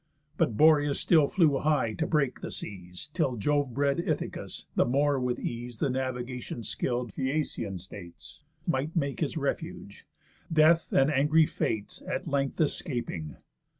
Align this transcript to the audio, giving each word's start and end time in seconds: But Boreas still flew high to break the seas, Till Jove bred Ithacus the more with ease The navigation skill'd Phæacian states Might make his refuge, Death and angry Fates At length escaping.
But 0.35 0.57
Boreas 0.57 0.99
still 0.99 1.27
flew 1.27 1.59
high 1.59 1.93
to 1.93 2.07
break 2.07 2.41
the 2.41 2.49
seas, 2.49 3.11
Till 3.13 3.35
Jove 3.37 3.71
bred 3.75 3.99
Ithacus 3.99 4.65
the 4.73 4.83
more 4.83 5.19
with 5.19 5.37
ease 5.37 5.77
The 5.77 5.91
navigation 5.91 6.63
skill'd 6.63 7.11
Phæacian 7.13 7.79
states 7.79 8.41
Might 8.65 8.95
make 8.95 9.19
his 9.19 9.37
refuge, 9.37 10.07
Death 10.51 10.91
and 10.91 11.11
angry 11.11 11.45
Fates 11.45 12.01
At 12.11 12.25
length 12.25 12.59
escaping. 12.59 13.35